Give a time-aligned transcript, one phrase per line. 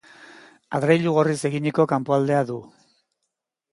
[0.77, 2.57] Adreilu gorriz eginiko kanpoaldea du.